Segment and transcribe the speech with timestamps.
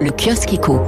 [0.00, 0.80] Le kiosque éco.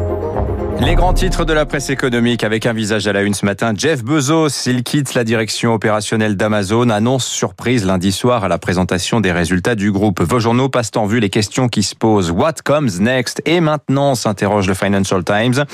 [0.80, 3.72] Les grands titres de la presse économique avec un visage à la une ce matin.
[3.74, 9.20] Jeff Bezos, il quitte la direction opérationnelle d'Amazon, annonce surprise lundi soir à la présentation
[9.20, 10.20] des résultats du groupe.
[10.20, 12.30] Vos journaux passent en vue les questions qui se posent.
[12.30, 13.40] What comes next?
[13.46, 15.64] Et maintenant, s'interroge le Financial Times,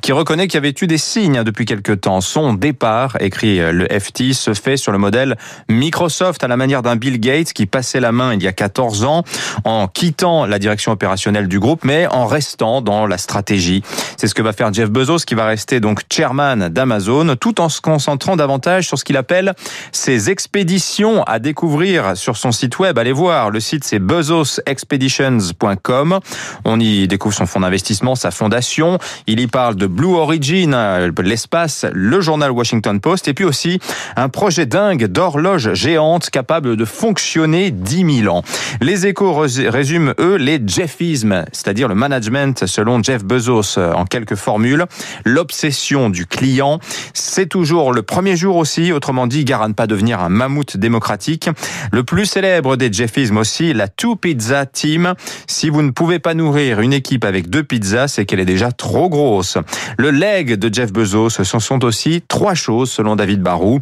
[0.00, 2.20] qui reconnaît qu'il y avait eu des signes depuis quelque temps.
[2.20, 5.36] Son départ, écrit le FT, se fait sur le modèle
[5.68, 9.04] Microsoft à la manière d'un Bill Gates qui passait la main il y a 14
[9.04, 9.22] ans
[9.64, 13.82] en quittant la direction opérationnelle du groupe, mais en restant dans la stratégie.
[14.16, 17.68] C'est ce que va faire Jeff Bezos, qui va rester donc chairman d'Amazon, tout en
[17.68, 19.54] se concentrant davantage sur ce qu'il appelle
[19.92, 22.98] ses expéditions à découvrir sur son site web.
[22.98, 26.20] Allez voir, le site c'est bezosexpeditions.com.
[26.64, 28.98] On y découvre son fonds d'investissement, sa fondation.
[29.26, 33.80] Il y parle de Blue Origin, l'espace, le journal Washington Post, et puis aussi
[34.16, 38.42] un projet dingue d'horloge géante capable de fonctionner 10 000 ans.
[38.80, 44.86] Les échos résument, eux, les Jeffismes, c'est-à-dire le management selon Jeff Bezos en quelques formules.
[45.24, 46.80] L'obsession du client,
[47.14, 51.50] c'est toujours le premier jour aussi, autrement dit, gare ne pas devenir un mammouth démocratique.
[51.92, 55.14] Le plus célèbre des Jeffismes aussi, la Two Pizza Team.
[55.46, 58.72] Si vous ne pouvez pas nourrir une équipe avec deux pizzas, c'est qu'elle est déjà
[58.72, 59.58] trop grosse.
[59.98, 63.80] Le leg de Jeff Bezos, ce sont aussi trois choses selon David Barou.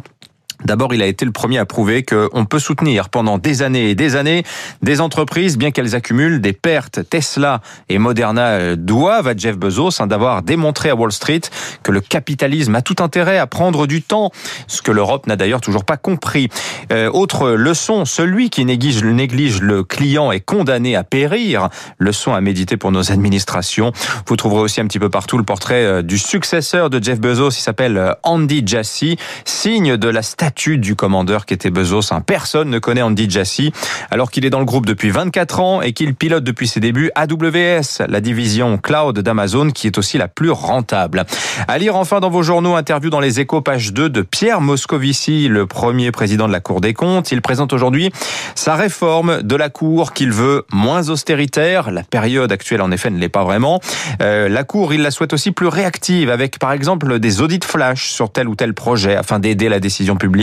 [0.65, 3.95] D'abord, il a été le premier à prouver qu'on peut soutenir pendant des années et
[3.95, 4.43] des années
[4.81, 7.07] des entreprises, bien qu'elles accumulent des pertes.
[7.09, 11.41] Tesla et Moderna euh, doivent à Jeff Bezos hein, d'avoir démontré à Wall Street
[11.83, 14.31] que le capitalisme a tout intérêt à prendre du temps,
[14.67, 16.49] ce que l'Europe n'a d'ailleurs toujours pas compris.
[16.91, 21.69] Euh, autre leçon, celui qui néglige, néglige le client est condamné à périr.
[21.99, 23.91] Leçon à méditer pour nos administrations.
[24.25, 27.51] Vous trouverez aussi un petit peu partout le portrait euh, du successeur de Jeff Bezos.
[27.51, 32.13] Il s'appelle Andy Jassy, signe de la statut du commandeur qui était Bezos.
[32.13, 32.21] Hein.
[32.21, 33.73] Personne ne connaît Andy Jassy,
[34.11, 37.11] alors qu'il est dans le groupe depuis 24 ans et qu'il pilote depuis ses débuts
[37.15, 41.25] AWS, la division cloud d'Amazon, qui est aussi la plus rentable.
[41.67, 45.49] À lire enfin dans vos journaux, interview dans les échos, page 2 de Pierre Moscovici,
[45.49, 47.29] le premier président de la Cour des comptes.
[47.33, 48.09] Il présente aujourd'hui
[48.55, 51.91] sa réforme de la Cour qu'il veut moins austéritaire.
[51.91, 53.81] La période actuelle, en effet, ne l'est pas vraiment.
[54.21, 58.11] Euh, la Cour, il la souhaite aussi plus réactive, avec par exemple des audits flash
[58.11, 60.36] sur tel ou tel projet, afin d'aider la décision publique.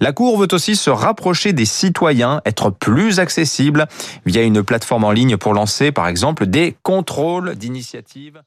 [0.00, 3.86] La Cour veut aussi se rapprocher des citoyens, être plus accessible
[4.26, 8.42] via une plateforme en ligne pour lancer, par exemple, des contrôles d'initiatives.